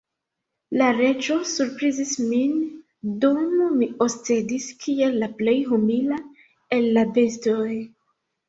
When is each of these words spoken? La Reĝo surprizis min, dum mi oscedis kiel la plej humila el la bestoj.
La 0.81 0.85
Reĝo 0.99 1.35
surprizis 1.49 2.13
min, 2.29 2.55
dum 3.25 3.43
mi 3.83 3.91
oscedis 4.07 4.67
kiel 4.87 5.21
la 5.25 5.31
plej 5.43 5.57
humila 5.75 6.21
el 6.79 6.89
la 6.99 7.09
bestoj. 7.21 7.71